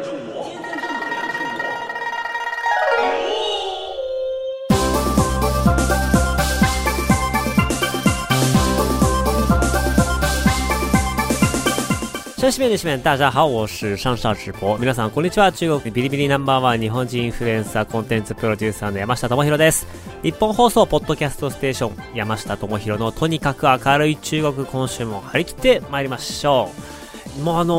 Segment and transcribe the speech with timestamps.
[12.41, 12.51] 中国。
[12.51, 14.75] シ面的面大家好，我是上上直播。
[14.79, 15.51] 皆さんこんにちは。
[15.51, 19.85] 中国ビリビリナンバーワン日本人インフルエンサーコンテンツプロデューサーの山下智博です。
[20.23, 26.71] 日本放送ポッドキャストステーション山下智博のとにかく明るい中国今週も張り切って参りましょ
[27.37, 27.41] う。
[27.43, 27.75] もうあの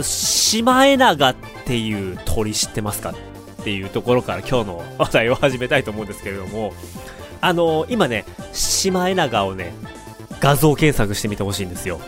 [0.00, 3.14] ー、シマエナガっていう鳥知ってますかっ
[3.62, 6.72] ていうところから今日の話題を始めたいと思うんですけれども、
[7.40, 9.72] あのー、今ね、シマエナガをね、
[10.40, 12.00] 画像検索してみてほしいんですよ。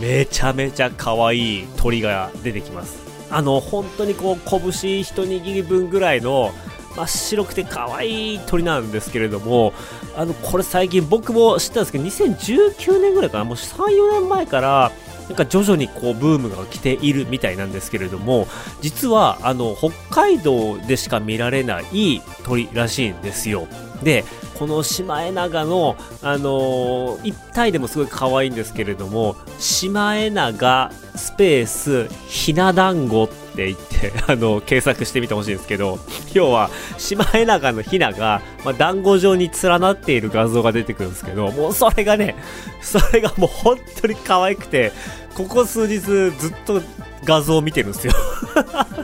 [0.00, 2.98] めちゃめちゃ可愛い鳥が出てきます。
[3.30, 6.52] あの、本当にこう、拳一握り分ぐらいの
[6.96, 9.72] 真っ白くて可愛い鳥なんですけれども、
[10.16, 14.92] あの、これ最近僕も知ったんですけど、2019年ぐらいかな、もう3、4年前から、
[15.28, 18.48] なんか徐々にこうブームが来ているみたいなんですけれども、
[18.80, 23.68] 実はあの北海道でしか見られない鳥らしいんですよ。
[24.02, 24.24] で、
[24.58, 36.00] このシマエナガの、あのー、一体でもすごい可愛いんですけれども、シマエナガスペースひな団子って言って、 あのー、検索してみてほしいんですけど、
[36.32, 42.34] 要は、シマエナガのひなが、まあ、団子状に連なっている画像が出てくるんですけど、もうそれがね、
[42.82, 44.92] それがもう本当に可愛くて、
[45.34, 46.82] ここ数日ずっと
[47.24, 48.12] 画像を見てるんですよ。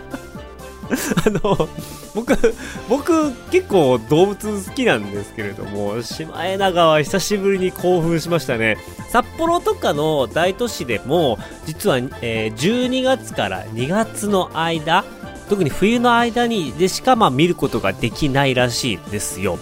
[1.26, 1.68] あの、
[2.14, 2.54] 僕、
[2.88, 8.76] 僕結構動物好きなんですけれども、シマエナガは久しぶりに興奮しましたね。
[9.08, 15.04] 札幌とかの大都市でも、実は、えー、12月から2月の間、
[15.48, 19.58] 特に冬の間にでしかまあ見ることができないらしいですよ。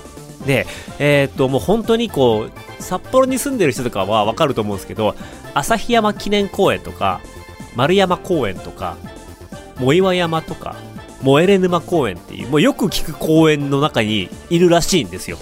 [0.47, 0.67] で、
[0.99, 5.15] えー、っと、もう本当にこう、札幌に住んでる人とかはわかると思うんですけど、
[5.55, 7.21] 旭山記念公園とか、
[7.77, 8.97] 丸山公園とか、
[9.79, 10.77] 藻岩山とか、
[11.23, 15.39] 燃えれ沼公園っていう、もうよく聞く公園の中にいるらしいんですよ。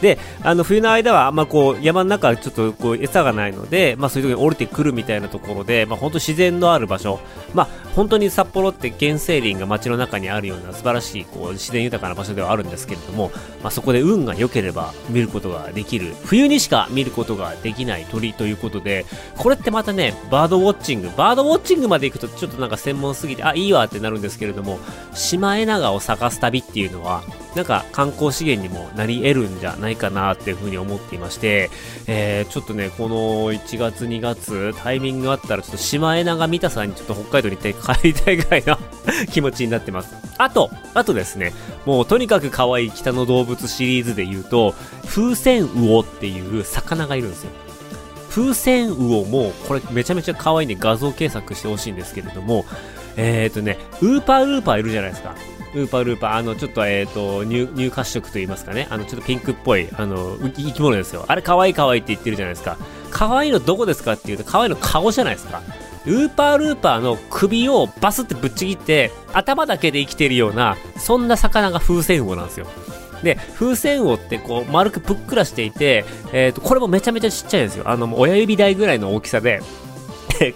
[0.00, 7.20] で、あの、冬の間は、まあ、こう、山の中ちょっと、こう、餌がないので、まあ、そういう時に降りてくるみたいなところで、まあ、本当自然のある場所、
[7.54, 13.30] まあ、本当に札幌って原生林が街の中にあるような素晴らしい、こう、自然豊かな場所ではあるんですけれども、
[13.62, 19.06] まあ、そこで運が良ければ見ることができる、冬にしか見ることができない鳥ということで、
[19.36, 24.78] これってまたね、バードウォッチング、バードウォッチングまで行くとちょっとなんか専門すぎて、あ、いいわってなるんですけれども、
[25.14, 27.22] シマエナガを探す旅っていうのは、
[27.54, 31.70] なんか観光資源にもなり得るんじゃないないかなっていうふうに思っていまして、
[32.06, 38.78] えー、ちょっとね、この1月2月、タイミングがあったらちょっとシマエナガ見たさんにちょっと北海道に行って帰りたいぐらいの
[39.32, 40.14] 気持ちになってます。
[40.38, 41.52] あと、あとですね、
[41.84, 44.74] もうとにかく可愛い北の動物シリーズで言うと、
[45.06, 47.50] 風船魚っていう魚がいるんですよ。
[48.30, 52.64] 風船魚も、これめちゃめちゃ可愛いんで画像検索してほしいんですけれども、
[53.16, 55.34] えっ、ー、とね、ウーパーウーパーいるじゃないですか。
[55.74, 58.88] ウーパールーパー、あの、ちょっと、えっ、ー、と、乳、褐色と言いますかね。
[58.90, 61.24] あの、ちょっとピンクっぽい、あの、生き物ですよ。
[61.28, 62.76] あれ、可愛い可愛いって言ってるじゃないですか。
[63.10, 65.62] 可愛いのどこですかっていうと、可愛いの顔じゃないですか。
[66.06, 72.66] ウーパールーパーの首をバスってぶっちぎって、頭だけで生きてるような、そんな魚が風船魚なんですよ。
[73.22, 77.84] で、風船魚ってこう、丸くぷっくらしていて、えっ、ー、と、これもめちゃめちゃちっちゃいんですよ。
[77.86, 79.60] あの、親指台ぐらいの大きさで、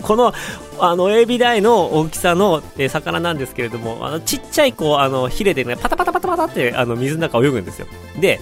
[0.03, 0.33] この、
[0.79, 7.87] あの、エビダイの大きさの、え、魚なんですけれども、あの、ちっちゃい、こう、あの、ヒレでね、パタパタパタパタって、あの、水の中泳ぐんですよ。
[8.21, 8.41] で、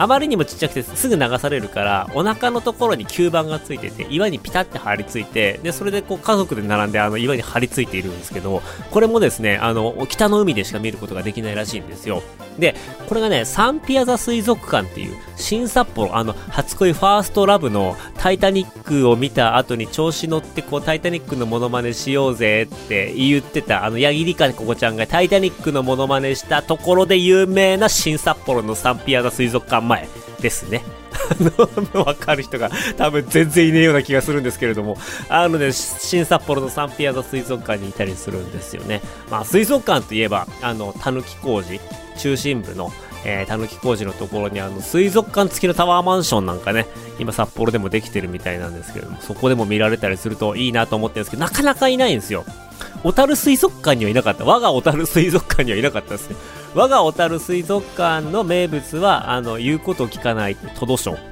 [0.00, 8.62] あまりにもちっちゃくてすぐ流されるから、お腹のところに吸盤がついてて、岩にピタって張り付いて、で、それでこう家族で並んであの岩に張り付いているんですけど、
[8.92, 12.22] これもですね、あの、北の海でしか見ることができないらしいんですよ。
[12.58, 12.74] で、
[13.08, 30.08] これがね、サンピアザ水族館っていう、新札幌、あの、初恋ファーストラブのタイタニックを見た後に調子乗ってこう、タイタニックのモノマネしようぜって言ってた、あの、ヤギリカココちゃんがタイタニックのモノマネしたところで有名な新札幌のサンピアザ水族館前。
[30.40, 30.82] ですね。
[31.30, 31.36] あ
[31.94, 34.96] のわかる人が多分全然いねえような気がするんですけれども、
[35.28, 39.02] あのね、新札幌のサンピアザ水族館にいたりするんですよね。
[39.30, 41.80] まあ、水族館といえば、あの、たぬき工事、
[42.18, 42.92] 中心部の、
[43.24, 46.86] えー、たぬき工事のところにあの水族館付きのタワーマンションなんかね、
[47.18, 52.44] 今札幌でもできてるみたいなんですけれども、そこでも見られたりするといいなと思ってるんですけど、なかなかいないんですよ。
[53.02, 54.44] 小樽水族館にはいなかった。
[54.44, 56.36] 我が小樽水族館にはいなかったですね。
[56.74, 61.27] 我が小樽水族館の名物は、あの、言うことを聞かないトドショー。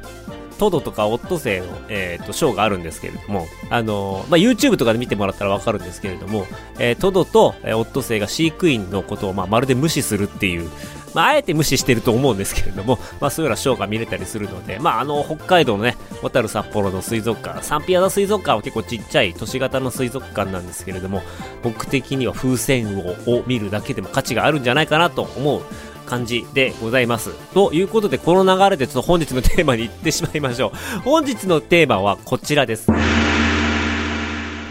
[0.56, 6.46] トドとかオットセイの、えっ、ー、と、ショーがあるんですけれども、あのまあ、YouTube とかで見てもらったらわかるんですけれども、
[6.78, 10.70] えー、トドと、えー、オットセイが飼育員のことを、まあ、まるで無視するっていう、
[11.14, 21.22] まあ、あえて無視してると思うんですけれども、まあ、そういうようなショーが見れたりするので、まあ、あの、北海道のね、小樽札幌の水族館、サンピアザ水族館は結構ちっちゃい都市型の水族館なんですけれども、
[21.62, 25.62] 僕的には風船を見るだけでも価値があるんじゃないかなと思う
[26.06, 27.34] 感じでございます。
[27.52, 31.00] ということで、この流れでちょっと本日のテーマに行ってしまいましょう。
[31.04, 32.90] 本日のテーマはこちらです。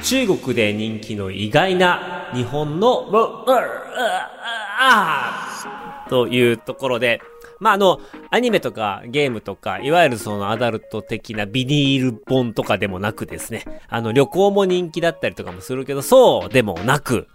[0.03, 3.05] 中国で人気の意外な日本の、
[6.09, 7.21] というところで、
[7.65, 17.27] まあ、あの、アニメとかゲームとか、いわゆるそのアダルト的なビニール本とかでもなくですね、あの、旅行も人気だったりとかもするけど、そうでもなく、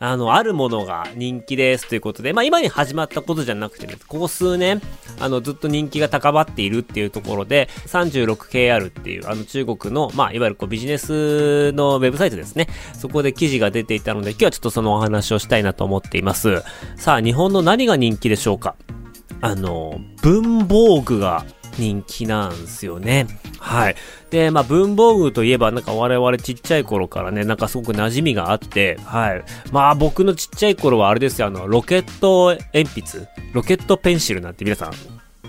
[0.00, 4.82] あの、あるものが人気ですということで、まあ今に始まったことじゃなくてね、ここ数年、
[5.20, 12.66] あの、ずっと人気が高まっているっていうところで、36KR っていう、あの中国の、まあいわゆるこうビジネスのウェブサイトですね。
[12.92, 16.64] そこで記事が出ていたので、今日はちょっとそのお話をしたいなと思っています。
[16.96, 18.74] さあ、日本の何が人気でしょうか？
[19.46, 21.44] あの、文房具が
[21.78, 23.26] 人気なんですよね。
[23.58, 23.96] はい。
[24.30, 29.44] で、まあ、文房具といえば、なんか我々ちっちゃい頃からね、なんかすごく馴染みがあって、はい。
[29.72, 33.28] まあ、僕のちっちゃい頃はあれですよ、あの、ロケット鉛筆？
[33.52, 34.92] ロケットペンシルなんて皆さん、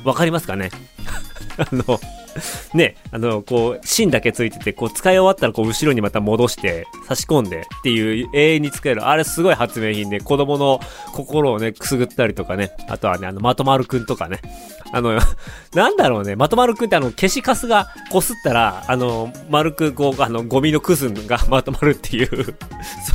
[0.03, 0.69] わかりますかね？
[1.57, 1.99] あの、
[2.73, 9.07] ね、あの、こう、芯だけついてて、こう、使い終わったら、こう、後ろにまた戻して、差し込んでっていう、永遠に使える。
[9.07, 10.79] あれすごい発明品で、子供の
[11.13, 14.39] 心をね、くすぐったりとかね、あとはね、あの、まとまるくんとかね、
[14.91, 15.19] あの、
[15.73, 22.55] なんだろうね、まとまるくんってあの、消しカスがこすったら、あの、丸くこう、あの、ゴミのくずが まとまるっていう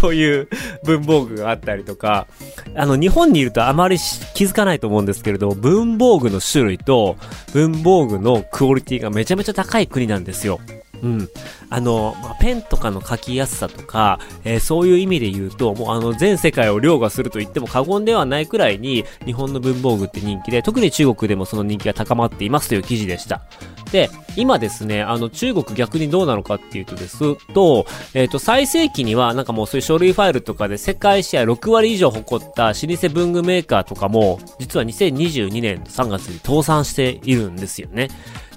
[0.00, 0.48] そういう
[0.84, 2.26] 文房具があったりとか、
[2.74, 3.98] あの、日本にいるとあまり
[4.34, 7.16] 気づかないと思うんですけれど、文房具の種類と
[7.52, 10.60] 文房具のクオリティがめちゃめちゃ高い国なんですよ。
[11.02, 11.28] うん。
[11.68, 23.42] あの、まあ、ペンとかの書きやすさとか、えー、そういう意味で言うと、もうあの、全世界を凌駕すると言っても過言ではないくらいに、日本の文房具って人気で、特に中国でもその人気が高まっていますという記事でした。
[23.90, 38.08] で、今ですね、あの、中国逆にどうなのかっていうとですと、えっ、ー、と、最盛期には、なんかもうそういう書類ファイルとかで世界シェア6割以上誇った老舗文具メーカーとかも、実は2022年3月に倒産しているんですよね。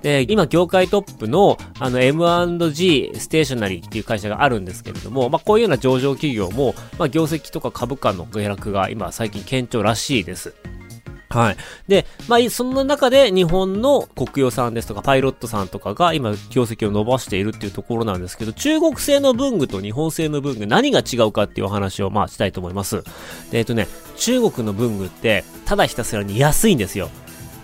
[0.05, 10.53] で、今業界トップの、あの、M&G ステーショナリーっていう会社があるんですけれども、まあ、こういうような上場企業も、まあ、業績とか株価の下落が今最近堅調らしいです。
[11.29, 11.57] はい。
[11.87, 23.01] で、まあ、そんな中で日本の国用さんですとかパイロットさんとかが今業績を伸ばしているっていうところなんですけど、中国製の文具と日本製の文具何が違うかっていうお話をまあしたいと思います。
[23.49, 23.87] で、えっとね、
[24.17, 27.09] 中国の文具ってただひたすらに安いんですよ。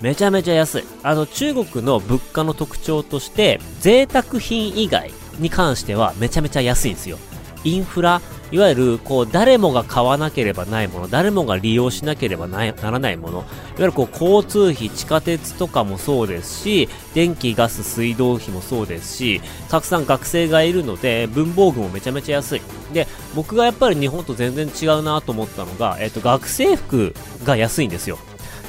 [0.01, 0.83] めちゃめちゃ安い。
[1.03, 7.17] あの、中国の物価の特徴として、贅沢品以外に関してはめちゃめちゃ安いんですよ。
[7.63, 8.21] インフラ、
[8.51, 13.45] いわゆる、こう、誰もが買わなければないもの、誰もが利用しなければならないもの、いわ
[13.77, 22.61] ゆるこう、交通費、地下鉄とかもそうですし、電気、ガス、水道費もそうですし、たくさん学生がいるので、文房具もめちゃめちゃ安い。
[22.91, 27.13] で、僕がやっぱり日本と全然違うなと思ったのが、えっと、学生服
[27.45, 28.17] が安いんですよ。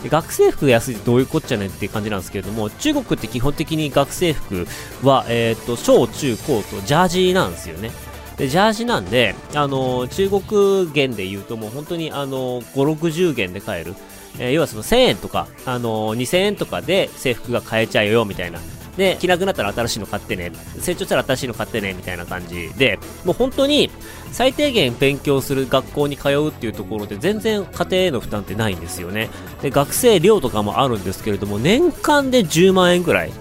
[0.09, 4.67] 学生服が安いってどういうこっちゃねっていう感じなんですけれども、中国って基本的に学生服
[5.03, 7.91] は、えっ、と、小中高とジャージなんですよね。
[8.37, 13.95] で、ジャージなんで、あの、中国元で言うともう本当にあの、5、60元で買える。
[14.39, 18.59] えー、要はその1000円とか、あの、2000円とかで制服が買えちゃうよ、みたいな。
[18.97, 20.53] で、着なくなったら新しいの買ってね。
[20.79, 23.91] 成長したら新しいの買ってね、みたいな感じで、もう本当に、
[24.33, 29.31] 最低限勉強する学校に通うっていうところで全然家庭への負担ってないんですよね。
[29.61, 33.33] で、学生寮とかもあるんですけれども、年間で10万円ぐらい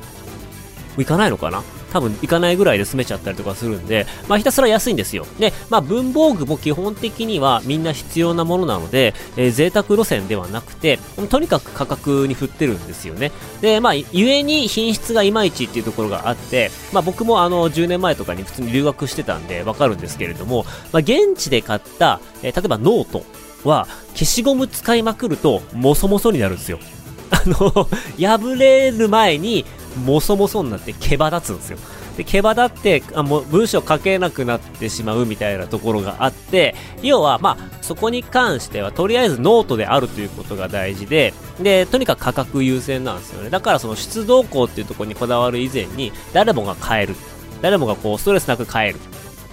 [0.98, 1.64] いかないのかな？
[1.92, 5.26] 多分行かないぐらいで住めちゃったりとかするんで、まあひたすら安いんですよ。
[5.40, 13.32] で、まあ文房具も基本的にはみんな必要なものなので、えー、贅沢路線ではなくて、とにかく価格に振ってるんですよね。
[13.62, 23.24] で、まあ、ゆえに品質がいまいちっていうところがあって、まあ僕もあの10年前とかに普通に留学してたんでわかるんですけれども、まあ現地で買った、えー、例えばノート
[23.68, 26.80] は消しゴム使いまくるともそもそになるんですよ。
[27.32, 27.88] あの、
[28.20, 29.66] 破れる前に
[29.98, 31.78] もそもそになって毛羽立つんですよ。
[32.18, 43.50] で、毛羽立って、あもう文章書けなくなってしまうみたいなところがあって、要は、まあ、そこに関しては、とりあえずノートであるということが大事で、で、とにかく価格優先なんですよね。
[43.50, 47.16] だからその出動校っていうところにこだわる以前に、誰もが買える。
[47.62, 49.00] 誰もがこう、ストレスなく買える。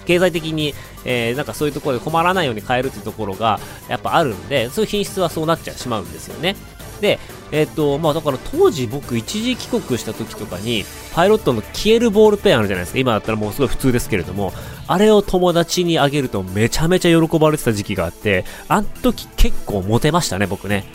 [0.05, 0.73] 経済的に、
[1.05, 6.55] えー、なんかそういうところで困らないように買えるっていうところが、やっぱあるんで、そういう品質はそうなっちゃしまうんですよね。
[7.01, 7.19] で、
[7.51, 12.99] えっ、ー、と、まあだから当時僕一時帰国した時とかに、パイロットの消えるボールペンあるじゃないですか。
[12.99, 14.53] 今だったらもうすごい普通ですけれども、
[14.87, 20.85] あれを友達にあげるとめちゃめちゃ喜ばれてた時期があって、あの時結構モテましたね、僕ね。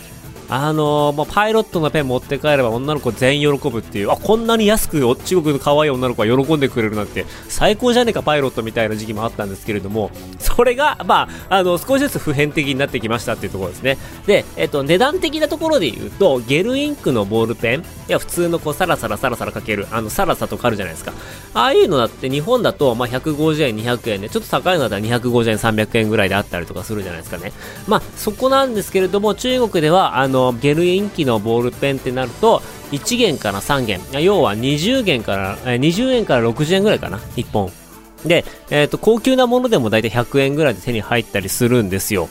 [0.48, 13.98] あのー、まあ、パイロットのペン持って帰れば女の子全員喜ぶっていう、あ、こんなに安く中国の可愛い女の子が喜んでくれるなんて、最高じゃねえか、パイロットみたいな時期もあったんですけれども、それが、まあ、あの、少しずつ普遍的になってきましたっていうところですね。
[14.26, 21.12] で、えっと、値段的なところで言うと、ゲルインクのボールペン、いや、普通のこう、サラサラサラサラかける、あの、サラサとかあるじゃないですか。
[21.54, 27.52] ああいうのだって日本だと、まあ、150円、200円で、ちょっと高いのだったら250円、300円ぐらいであったりとかするじゃないですかね。
[27.86, 34.00] まあ、そこなんですけれども、中国では、あの、ゲルインキのボールペンってなると、1元から3元。
[34.20, 37.72] 要は20元から、え20円から60円ぐらいかな、1本。
[38.24, 42.28] で、えっ、ー、と、高級なものでも大体100円ぐらいで手に入ったりするんですよ。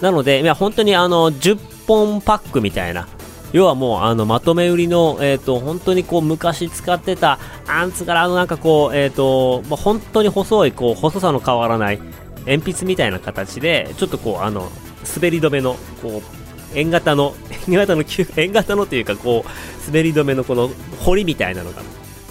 [0.00, 3.08] なので、いや、本当にあの、10本パックみたいな、
[3.52, 12.00] 要はもう、あの、まとめ売りの、えっ、ー、と、本当にこう、昔使ってた、あんつから、あの、なんかこう、えっ、ー、と、まあ、本当に細い、こう、細さの変わらない、
[12.46, 14.70] 鉛筆みたいな形で、ちょっとこう、あの、
[15.14, 16.41] 滑り止めの、こう、
[16.74, 17.34] 円形の、
[17.68, 18.04] 円形の、
[18.36, 21.82] 円形のというか、こう、滑り止めのこの、彫りみたいなのが、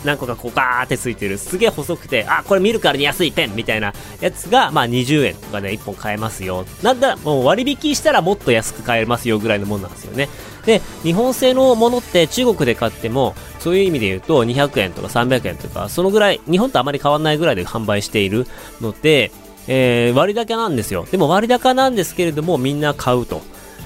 [0.03, 6.65] 何個かこうガーってついてる、すげえ細くて、あ、これ見るからに安いペンみたいなやつが、まあ20円とかで1本買えますよ。
[6.81, 10.27] なんだ、もう割引したらもっと安く買えますよぐらいのもんなんですよね。
[10.65, 18.47] で、日本製のものって中国で買っても、そういう意味で言うと200円とか300円とか、そのぐらい、日本とあまり変わらないぐらいで販売している
[18.79, 19.31] ので、
[19.67, 21.05] えー、割高なんですよ。
[21.11, 23.41] でも割高なんですけれども、みんな買うと。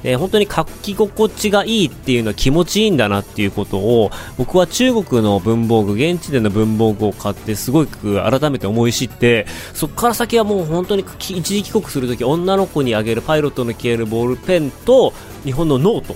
[0.06, 15.12] えー、本当に書き心地がいいっていうのは気持ちいいんだなっていうことを、僕は中国の文房具、現地での文房具を買ってすごく改めて思い知って、そこから先はもう本当に一時帰国するとき女の子にあげるパイロットの消えるボールペンと
[15.44, 16.16] 日本のノー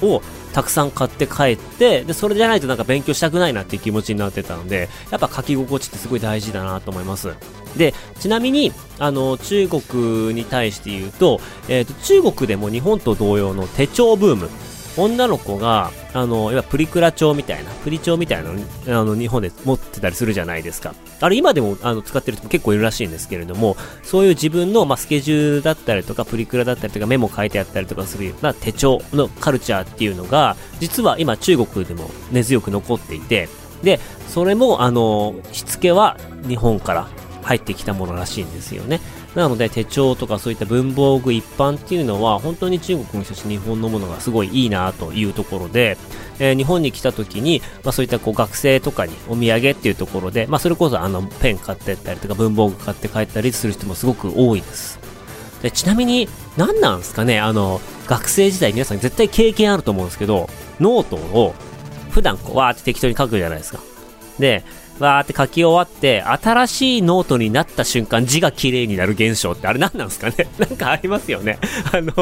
[0.00, 7.34] トをたくさん買って帰って、で、それじゃないとなんか勉強したくないなっていう気持ちになってたので、やっぱ書き心地ってすごい大事だなと思います。
[7.76, 14.50] で、ちなみに、あの、中国に対して言うと、えっ、ー、と、中国でも日本と同様の手帳ブーム、
[14.96, 20.94] 女の子が、あの、いわプリクラ帳みたいな、プリ帳みたいなの、あの、日本で持ってたりするじゃないですか。
[21.20, 33.48] あれ、今でも、あの、使ってる人も結構いるらしいんですけれども、そういう自分の、ま、スケジュールだったりとか、プリクラだったりとか、メモ書いてあったりとかするような手帳のカルチャーっていうのが、実は今中国でも根強く残っていて、
[33.82, 36.16] で、それも、あの、しつけは
[36.46, 37.08] 日本から
[37.44, 39.00] 入ってきたものらしいんですよね。
[39.34, 45.96] なので手帳とかそういった文房具一般っていうのは本当に中国の人たち日本のものがすごいいいなというところで、
[46.38, 54.98] えー、日本に来た時に、まあ、そういったこう学生とかにお土産っていうところで、まあ、それこそあのペン買ってったりとか文房具買って帰ったりする人もすごく多いです。
[55.62, 61.54] でちなみに何なんですかねあの学生時代皆さん絶対経験あると思うんですけどノートを
[62.10, 63.80] 普段こうわーって適当に書くじゃないですか。
[64.38, 64.62] で、
[65.00, 70.48] わーって書き終わって、新しいノートになった瞬間、字が綺麗になる現象ってあれ何なんですかね？
[70.58, 71.58] なんかありますよね。
[71.92, 72.12] あの、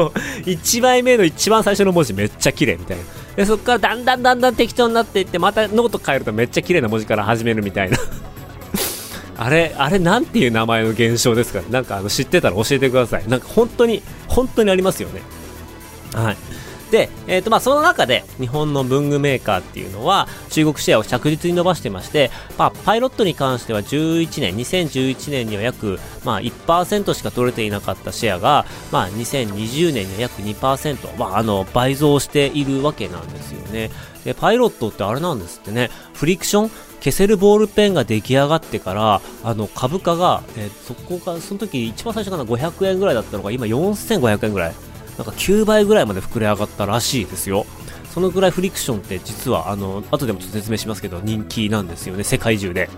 [0.45, 3.03] 1枚目の一番最初の文字めっちゃ綺麗みたいな。
[3.35, 7.97] で、そっからだんだんだんだん適当になっていって、またノート変えるとめっちゃ綺麗な文字から始めるみたいな
[9.37, 11.61] あれ、あれなんていう名前の現象ですか？
[11.69, 13.23] なんかあの知ってたら教えてください。
[13.27, 15.21] なんか本当に、本当にありますよね。
[16.13, 16.37] はい。
[16.93, 33.89] で、えっ、ー、とまあその中で日本の文具メーカーっていうのは中国シェアを着実に伸ばしてまして、まあ、パイロットに関しては11年、2011年には約、まあ、1%しか取れていなかったシェアが、まあ、2020年には約2%、まあ、あの倍増しているわけなんですよね。
[34.23, 36.69] で、パイロットってあれなんですってね、フリクション
[36.99, 44.73] 消せるボールペンが出来上がってから、あの、株価が、えー、そこが、その時一番最初かな500円ぐらいだったのが今4500円ぐらい。
[45.17, 47.65] なんか9倍ぐらいまで膨れ上がったらしいですよ。
[48.13, 52.89] そのぐらいフリクションって実は、あの、後でもちょっと説明しますけど、人気なんですよね、世界中で。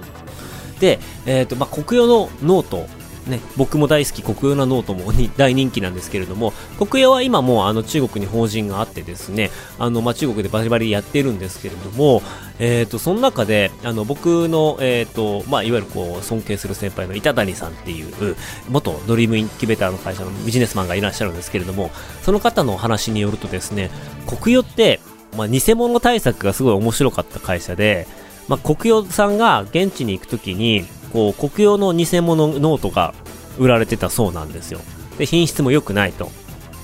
[0.80, 2.88] で、えっ、ー、と、まあ、国用のノート
[3.28, 12.22] ね、僕も大好きコクヨなノートも 大人気なんですけれども、コクヨは今もうあの中国に法人があってですね、あの、まあ、中国でバリバリやってるんですけれども、
[12.60, 18.36] えっ、ー、と、その中で、あの、僕の、えっ、ー、と、まあ、いわゆるこう、尊敬する先輩の板谷さんっていう、
[18.70, 21.92] 元ドリームインキュベーターの会社のビジネスマンがいらっしゃるんですけれども、
[22.24, 23.90] その方のお話によるとですね、
[24.26, 25.00] コクヨって、
[25.36, 28.08] まあ、偽物対策がすごい面白かった会社で、
[28.48, 33.14] まあ、コクヨさんが現地に行くときに、こう、コクヨの偽物ノートが
[33.58, 34.80] 売られてたそうなんですよ。
[35.18, 36.30] で、品質も良くないと。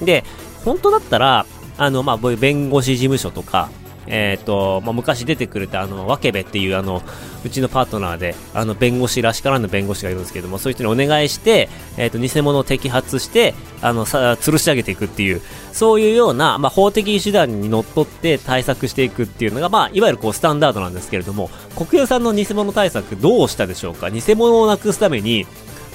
[0.02, 0.24] で、
[0.66, 1.46] 本当だったら、
[1.78, 3.70] あの、まあ、弁護士事務所とか、
[4.08, 7.02] えっ、ー、と、まあ、昔出てくれた、あの、わけべっていう、あの、
[7.46, 15.42] うちのパートナーで、あの、弁護士らしからぬ弁護士がいるんですけども、そういう人にお願いして、えっ、ー、と、偽物を摘発して、あの、さ、吊るし上げていくっていう、
[15.72, 24.10] そういうような、まあ、法的手段にのっとって対策していくっていうのが、まあ、いわゆるこう、スタンダードなんですけれども、国有さんの偽物対策どうしたでしょうか？
[24.10, 25.46] 偽物をなくすために、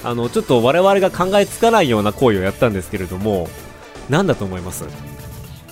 [0.03, 3.47] あの、ちょっと我々が考えつかないような行為をやったんですけれども、
[4.09, 4.85] 何だと思います？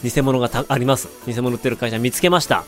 [0.10, 1.10] 偽物があります。
[1.26, 2.64] 偽物売ってる会社見つけました。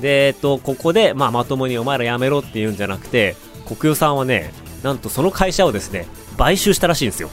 [0.00, 6.06] で、えっと、ここで、まあ、まともにお前らやめろって言うんじゃなくて、国与さんはね、なんとその会社をですね、
[6.38, 7.30] 買収したらしいんですよ。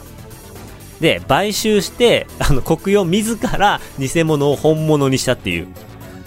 [0.99, 5.67] で、買収して、あの、国用自ら偽物を本物にしたっていう。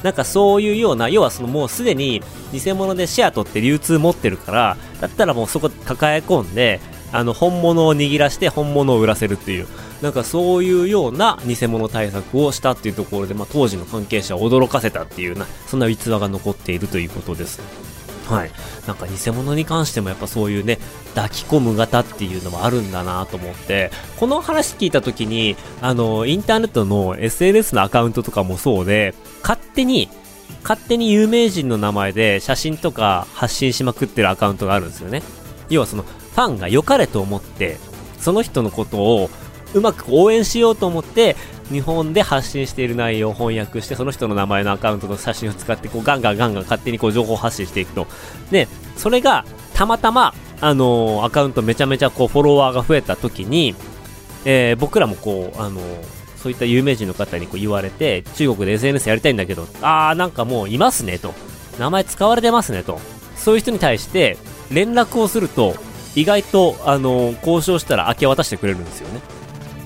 [0.03, 2.23] なんかそういうような、要はそのもうすでに
[2.53, 6.81] 偽物でシェア取って流通持ってるから、だったらもうそこ抱え込んで、
[7.13, 9.67] あの、本物を握らして本物を売らせるっていう。
[10.03, 17.61] なんかそういうような偽物対策をしたっていうところで、まあ当時の関係者を驚かせたっていうな、そんな逸話が残っているということです。
[18.31, 18.51] はい。
[18.87, 20.79] なんか偽物に関してもやっぱそういうね、
[21.15, 30.09] 抱き込む型っていうのもあるんだなと思って、この話聞いた時に、あの、インターネットの SNS のアカウントとかもそうで、勝手に、
[30.63, 35.23] 勝手に有名人の名前で写真とか発信しまくってるアカウントがあるんですよね。
[35.69, 37.79] 要はその、ファンが良かれと思って、
[38.21, 39.31] その人のことを
[39.75, 41.37] うまく応援しようと思って、
[41.71, 48.07] 日本で発信している内容を翻訳して、その人の名前のアカウントの写真を使って、こう、ガンガンガンガン勝手にこう、情報発信していくと。
[48.51, 53.75] で、それが、たまたま、あのー、アカウントめちゃめちゃこう、フォロワーが増えた時に、
[54.45, 55.83] えー、僕らもこう、あのー、
[56.37, 61.35] そういった有名人の方にこう言われて、中国で SNS やりたいんだけど、あー、なんかもういますね、と。
[61.79, 62.99] 名前使われてますね、と。
[63.37, 64.37] そういう人に対して、
[64.71, 65.77] 連絡をすると、
[66.17, 69.21] 意外と、あの交渉したら明け渡してくれるんですよね。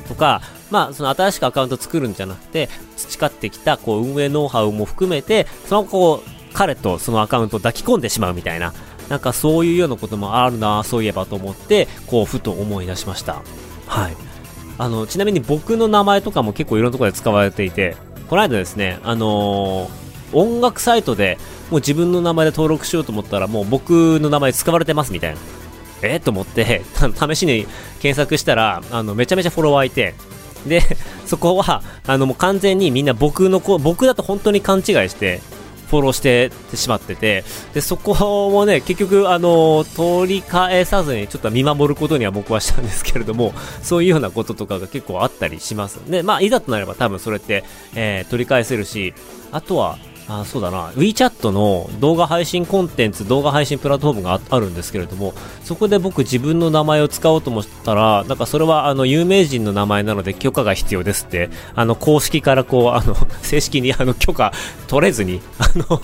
[0.09, 8.73] とか、まあ、その新しくアカウント作るんじゃなくて、培ってきた、こう、運営ノウハウも含めて、その、こう、彼とそのアカウントを抱き込んでしまうみたいな、
[9.09, 13.43] なんかそういうようなこともあるな、そういえばと思って、こう、ふと思い出しました。
[13.87, 14.17] はい。
[14.79, 17.97] あの、ちなみに僕の名前とかも結構いろんなところで使われていて、
[18.29, 21.39] この間ですね、あのー、音楽サイトで
[21.71, 25.41] もう自分の名前で登録しようと思ったらもう僕の名前使われてますみたいな。
[26.05, 26.21] え？
[26.21, 26.83] と思って、
[27.15, 27.67] 試しに
[28.01, 30.15] 検索したら、あの、めちゃめちゃフォロワーいて、
[30.67, 30.83] で、
[31.27, 35.41] そこは、あの、もう完全にみんな僕の子、僕だと本当に勘違いして、
[35.89, 46.01] フォローしてしまってて、で、そこもね、結局、あの、取り返さずにちょっと見守ることには僕はしたんですけれども、そういうようなこととかが結構あったりします。
[46.09, 49.15] で、まあ、いざとなれば多分それって、えー、取り返せるし、
[49.53, 50.91] あとは、あそうだな。
[50.93, 61.51] WeChat の動画配信コンテンツ動画配信プラットフォームがあるんですけれどもそこで僕自分の名前を使おうと思ったらなんかそれはあの有名人の名前なので許可が必要ですって。
[61.75, 64.53] あの公式からこうあの正式にあの許可
[64.87, 66.01] 取れずにあの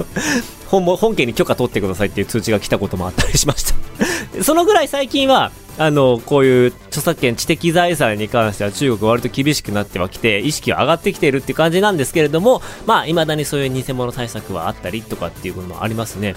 [0.70, 3.74] 本本家に許可取ってくださいっていう通知が来たこともあったりしました
[4.44, 16.34] そのぐらい最近はあの、こういう著作権、知的財産に関しては中国割と厳しくなってはきて、意識は上がってきているって感じなんですけれども、まあ、未だにそういう偽物対策はあったりとかっていうこともありますね。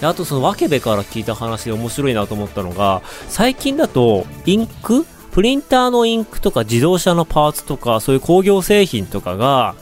[0.00, 5.04] であとそのわけべから聞いた話で面白いなと思ったのが、最近だと、インク？
[5.32, 9.74] プリンターのインクとか自動車のパーツとか、そういう工業製品とかが、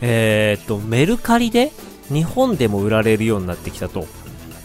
[0.00, 1.70] えー、っと、メルカリで
[2.10, 4.06] 日本でも売られるようになってきたと。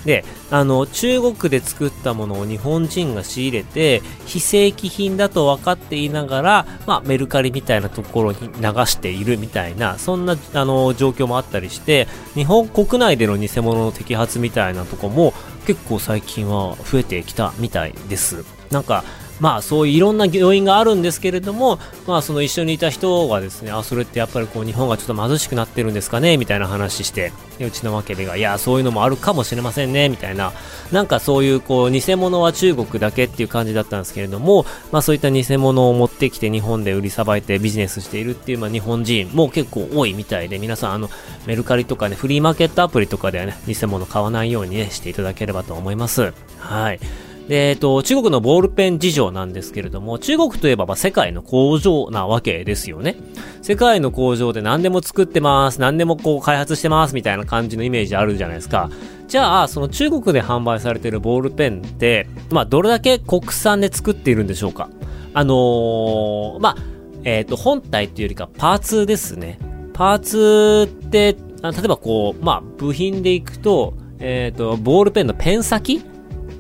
[0.06, 15.34] で、あの、中国で作ったものを日本人が仕入れて、非正規品だと分かっていながら、まあ、メルカリみたいなところに流しているみたいな、そんな、あの、状況もあったりして、日本国内での偽物の摘発みたいなとこも、
[15.66, 18.44] 結構最近は増えてきたみたいです。
[18.72, 19.06] なんか、
[19.44, 21.78] まあそういういろんな要因があるんですけれども、
[22.08, 30.54] まあその一緒にいた人がですね、あ、それってやっぱりこう日本がちょっと貧しくなってるんですかねみたいな話して、うちのわけでが、いや、そういうのもあるかもしれませんねみたいな、
[30.94, 41.10] なんかそういうこう偽物は中国だけっていう感じだったんですけれども、まあそういった偽物を持ってきて日本で売りさばいてビジネスしているっていう、まあ日本人も結構多いみたいで、皆さんあの
[41.48, 46.34] メルカリとかね、フリーマーケットアプリとかではね、偽物買わないようにね、していただければと思います。
[46.60, 47.00] はい。
[47.48, 53.18] で、えっと、中国のボールペン事情なんですけれども、中国といえば、まあ、世界の工場なわけですよね。
[53.62, 58.90] 世界の工場で何でも作ってます、何でもこう開発してますみたいな感じのイメージあるじゃないですか。
[59.28, 64.90] じゃあ、その中国で販売されているボールペンって、まあ、どれだけ国産で作っているんでしょうか。
[65.34, 66.78] あのー、まあ、
[67.26, 69.60] えっ、ー、と、本体っていうよりかパーツですね。
[69.94, 76.02] パーツって、例えばこう、まあ、部品でいくと、えっ、と、ボールペンのペン先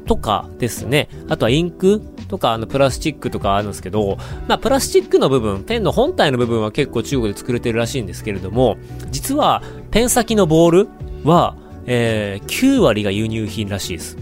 [0.05, 1.09] とかですね。
[1.29, 8.77] あとはインクとか、あの、プラスチックとかあるんですけど、まあ、プラスチックの部分、ペンの本体の部分は結構中国で作れてるらしいんですけれども、
[9.11, 9.61] 実は、
[9.91, 10.89] ペン先のボール
[11.23, 14.17] は、えー、9割が輸入品らしいです。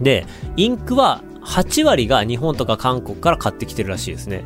[0.00, 4.44] で、インクは8割が日本とか韓国から買ってきてるらしいですね。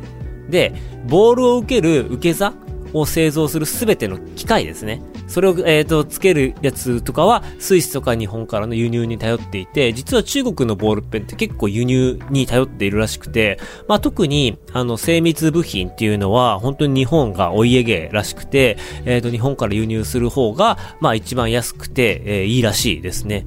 [0.49, 0.73] で、
[1.07, 2.53] ボールを受ける受け座
[2.93, 5.01] を製造するすべての機械ですね。
[5.27, 23.45] それを、えっ、ー、と、つけるやつとかは、スイスとか日本からの輸入に頼っていて、実は中国のボールペンって結構輸入に頼っているらしくて、まあ、特に、あの、精密部品っていうのは、本当に日本がお家芸らしくて、えっ、ー、と、日本から輸入する方が、まあ、一番安くて、えー、いいらしいですね。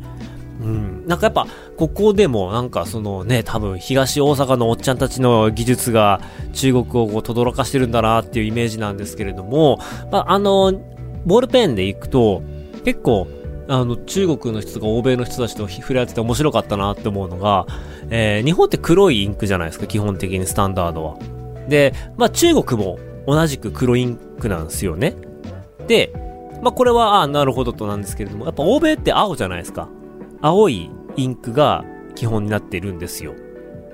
[0.63, 0.94] うん。
[1.07, 6.21] なんかやっぱ、ここでもなんかそのね、多分東大阪のおっちゃんたちの技術が
[6.53, 9.79] 中国をこう轟かしてるんだなっていうイメージなんですけれども、
[10.11, 10.73] まあ、あの、
[11.27, 12.43] ボールペンで行くと、
[12.85, 13.27] 結構、
[13.69, 17.67] あの、中国の人とか欧米の人たちと触れ合ってて面白かったなって思うのが、
[18.11, 21.17] えー、日本って黒いインクじゃないですか、基本的にスタンダードは。
[21.69, 25.15] で、まあ中国も同じく黒インクなんですよね。
[25.87, 26.13] で、
[26.63, 29.89] まあこれは、あなるほどとなんですけれども、やっぱ欧米って青じゃないですか。
[30.45, 33.35] 青いインクが基本になってるんですよ。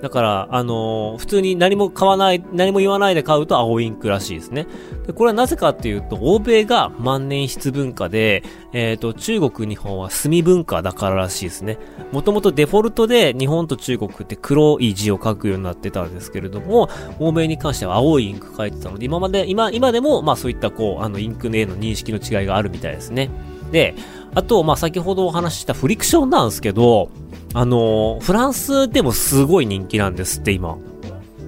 [0.03, 4.67] だから、あのー、普通に何も買わない、何も言わないで買うと青インクらしいですね。
[5.07, 11.79] で、これはなぜかっていうと、欧米が万年筆文化で、えっ、ー、と、中国、日本は墨文化だかららしいですね。
[12.11, 16.89] もともとデフォルトで日本と中国って黒い字を書くようになってたんですけれども、
[17.21, 23.31] 欧米に関しては青いインク書いてたので、今まで、今、今でも、まあそういったこう、あの、インクへの認識の違いがあるみたいですね。
[23.71, 23.95] で、
[24.35, 27.11] あと、まあ、先ほどお話ししたフリクションなんですけど、
[27.53, 30.77] あのー、フランスでもすごい人気なんですって、今。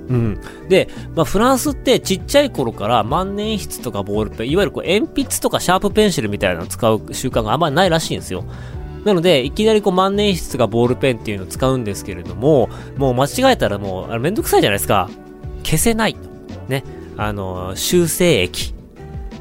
[0.08, 0.40] うん。
[0.68, 8.44] で、まあ、フランスってちっちゃい頃から万年筆とかボールペン、いわゆるこう鉛筆とかシャープペンシルみたいなのを使う習慣があんまりないらしいんですよ。
[9.04, 15.08] なので、いきなりこう万年筆とかボールペンっていうのを使うんですけれども、もう間違えたらもう、あれめんどくさいじゃないですか。
[15.64, 16.16] 消せない。
[16.68, 16.84] ね。
[17.16, 18.74] あのー、修正液。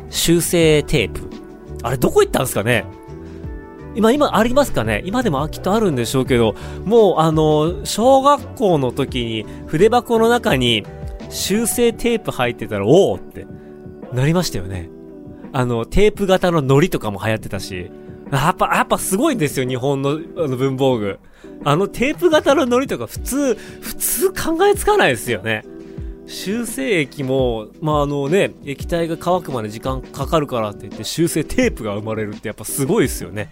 [0.10, 1.41] 修正テープ。
[1.84, 2.86] あれどこ行ったんですかね？
[3.96, 5.02] 今、今ありますかね？
[5.06, 10.86] 今でもきっとあるんでしょうけど、もうあの、小学校の時に筆箱の中に
[11.30, 13.48] 修正テープ入ってたら、おおって
[14.14, 14.90] なりましたよね。
[15.54, 17.92] あの、テープ型の糊とかも流行ってたし、
[18.32, 20.14] やっぱ、やっぱすごいんですよ、日本のあ
[20.48, 21.20] の文房具。
[21.66, 25.64] あのテープ型の糊とか普通、普通考えつかないですよね。
[26.28, 33.52] 修正液も、まあ、あのね、液体が乾くまで時間かかるからって言って修正テープが生まれるってやっぱすごいですよね。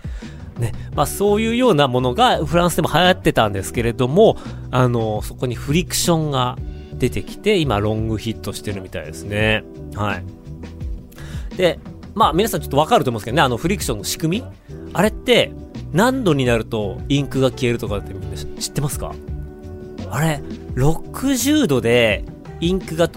[0.58, 0.74] ね。
[0.96, 4.38] まあそういうようなものがフランスでも流行ってたんですけれども、
[4.72, 6.58] あの、そこにフリクションが
[6.94, 9.64] 出てきて、今ロングヒットしてるみたいですね。
[9.96, 10.24] はい。
[11.58, 11.80] で、
[12.14, 14.46] まあ皆さんちょっとわかると思うんですけどね、あのフリクションの仕組み
[14.94, 15.52] あれって、
[15.92, 19.14] 何度になるとインクが消えるとかってみんな知ってますか？
[20.12, 20.42] あれ、
[20.76, 22.26] 60度で
[22.62, 23.10] インクが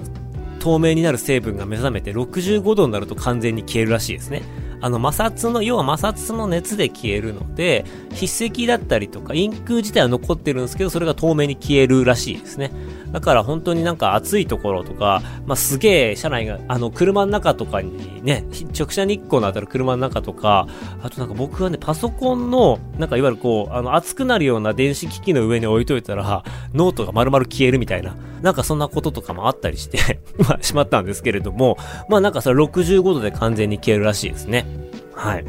[0.59, 4.43] 透明になる成分が目覚めて65度になると完全に消えるらしいですね。
[4.83, 12.73] あの摩擦の、要は摩擦の熱で消えるので、筆跡だったりとか、インク自体は残ってるんですけど、それが透明に消えるらしいですね。
[13.12, 18.45] だから本当になんか暑いところとか、まあ、すげえ車内が、あの、車の中とかにね、
[18.77, 20.66] 直射日光の当たる車の中とか、
[21.03, 26.42] あとなんか僕はね、パソコンの、なんかいわゆるこう、あの、熱くなるような電子機器の上に置いといたら、
[26.75, 34.66] ノートが丸々消えるみたいな、なんかそんなこととかもあったりして まあ、しまったんですけれども、まあなんかそれ65度で完全に消えるらしいですね。
[35.15, 35.45] はい。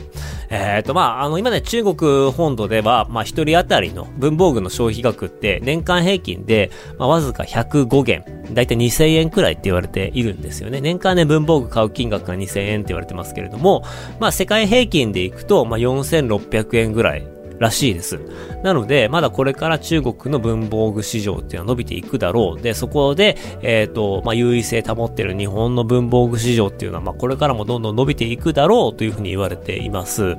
[0.49, 10.79] えっ、ー、と、まあ、あの、今ね、中国本土では、まあ、一人当たりの文房具の消費額って、年間平均で、まあ、わずか105元、だいたい2000円くらいって言われているんですよね。
[10.79, 13.83] 年間ね、文房具買う金額が2000円って言われてますけれども、
[14.19, 17.32] まあ、世界平均でいくと、まあ、4600円ぐらい
[17.63, 18.19] らしいです。
[18.63, 22.61] なので、まだこれから中国の文房具市場っていうのは伸びていくだろう。
[22.61, 30.37] で、そこで、えっ、ー、と、まあ、優位性保ってる日本の文房具市場っていうのは、まあ、これからもどんどん伸びていくだろうというふうに言われています。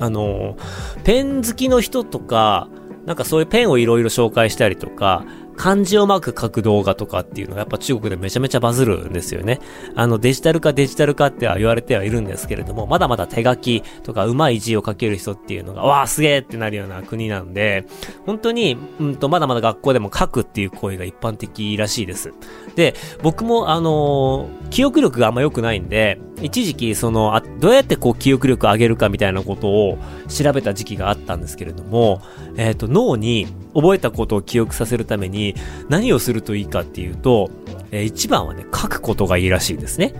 [0.00, 0.56] あの、
[1.04, 2.68] ペン好きの人とか、
[3.06, 5.24] なんかそういうペンをいろいろ紹介したりとか、
[5.58, 9.58] 漢字をうまく書く動画とかっていうのがやっぱ中国でめちゃめちゃバズるんですよね。
[9.96, 17.84] あのデジタル化デジタル化っては言われてはいるんですけれども、まだまだ手書きとか上手い字を書ける人っていうのが、わあすげえってなるような国なんで、
[18.24, 22.32] 本当に、うんと、まだまだ学校でも書くっていう行為が一般的らしいです。
[22.76, 29.98] で、僕もあのー、記憶力があんま良くないんで、一時期その、どうやってこう記憶力上げるかみたいなことを
[30.28, 32.22] 調べた時期があったんですけれども、
[32.56, 35.54] えっ、ー、と、脳に覚えたことを記憶させるために
[35.88, 37.50] 何をするといいかっていうと、
[37.90, 40.14] えー、一番はね、書くことがいいらしいですね。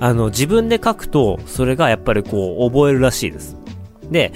[0.00, 3.56] あの、自分で書くと、それがやっぱりこう、覚えるらしいです。
[4.10, 4.32] で、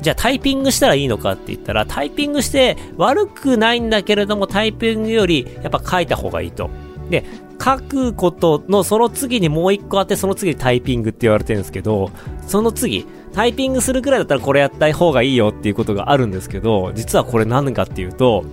[0.00, 6.70] じゃあタイピングしたらいいのかって言ったら、タイピングして悪くないんだけれども、タイピングよりやっぱ書いた方がいいと。
[7.10, 7.24] で、
[7.62, 12.10] 書くことのその次にもう一個あって、その次にタイピングって言われてるんですけど、
[12.46, 18.44] その次、タイピングするくらいだったらこれやった方がいいよっていうことがあるんですけど、実はこれ何かっていうと、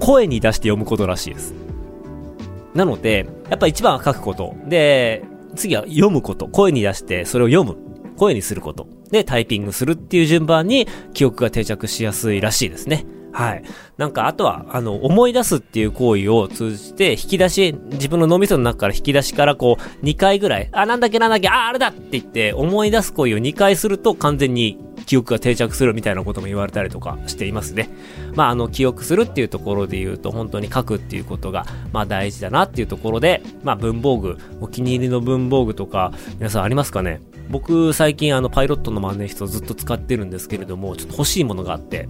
[0.00, 1.54] 声に出して読むことらしいです。
[2.74, 4.54] なので、やっぱ一番は書くこと。
[4.66, 6.48] で、次は読むこと。
[6.48, 7.76] 声に出してそれを読む。
[8.16, 8.86] 声にすること。
[9.10, 13.06] で、タイピングするっていう順番に記憶が定着しやすいらしいですね。
[13.36, 13.62] はい。
[13.98, 27.90] なんか、あとは、あの、思い出すっていう行為を通じて、引き出し、自分の脳みその中から引き出しからこう、2回ぐらい、あ、なんだっけなんだっけ、あ、あれだって言って、思い出す行為を2回すると完全に記憶が定着するみたいなことも言われたりとかしていますね。
[28.34, 37.20] まあ、あの、記憶するっていうところで言うと、本当に書くっていうことが、まあ、大事だなっていうところで、まあ、文房具、お気に入りの文房具とか、皆さんありますかね？
[37.48, 42.08] 僕、最近あの、パイロットの万年筆をずっと使ってるんですけれども、ちょっと欲しいものがあって、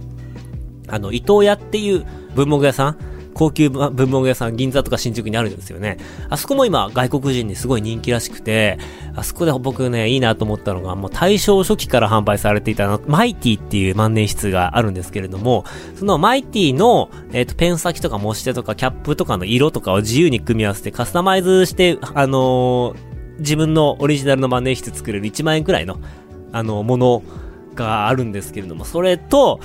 [0.87, 2.97] あの、伊藤屋っていう文房具屋さん
[3.37, 5.97] 高級文房具屋さん、銀座とか新宿にあるんですよね。
[6.29, 8.79] あそこも今、外国人にすごい人気らしくて、
[9.15, 25.99] あそこで僕ね、いいなと思ったのが、もう大正初期から販売されていたマイティっていう万年筆があるんですけれども、そのマイティの、えっ、ー、と、ペン先とか持ち手とかキャップとかの色とかを自由に組み合わせてカスタマイズして、あのー、自分のオリジナルの万年筆作れる1万円くらいの、
[26.53, 27.21] あの、もの
[27.75, 29.59] があるんですけれども、それと、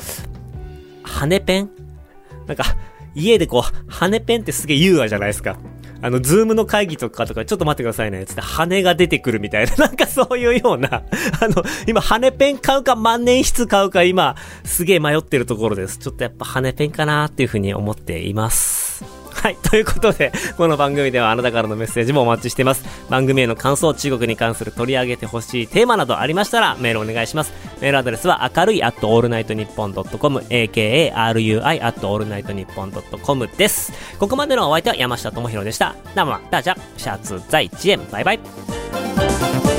[1.03, 1.71] 羽ペン？
[2.47, 2.65] なんか、
[3.15, 5.57] 家でこう、羽ペンってすげえ優雅じゃないですか。
[6.05, 11.05] あの、ズームの会議とかとか、ちょっと待ってくださいね、つって羽が出てくるみたいな、 なんかそういうような、
[11.41, 14.35] あの、今羽ペン買うか万年筆買うか今、
[14.65, 15.99] すげえ迷ってるところです。
[15.99, 18.82] ちょっとやっぱ羽ペンかなっていうふうに思っています。
[19.43, 19.57] はい。
[19.57, 22.85] ということで、この番組ではあなたからのメッセージもお待ちしています。
[23.11, 27.53] 番組への感想、中国に関する取り上げてほしいテーマなどありましたら、メールお願いします。
[27.81, 33.93] メールアドレスは、明るい at allnightnippon.com、akarui at allnightnippon.com です。
[34.21, 35.97] ここまでのお相手は山下智博でした。
[36.15, 39.72] なま、大家、シャツ在地へ、バイバイ。